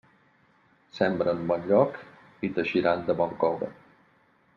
[0.99, 1.99] Sembra en bon lloc
[2.47, 3.69] i t'eixiran de bon coure.